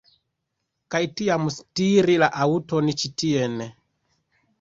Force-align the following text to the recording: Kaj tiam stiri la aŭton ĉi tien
Kaj 0.93 1.01
tiam 1.19 1.43
stiri 1.55 2.15
la 2.21 2.29
aŭton 2.45 2.89
ĉi 3.03 3.13
tien 3.25 3.61